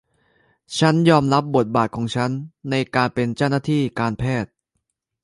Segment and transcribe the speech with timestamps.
[0.79, 2.31] ฉันยอมรับบทบาทของฉัน
[2.69, 4.51] ในการเป็นเจ้าหน้าที่การแพทย์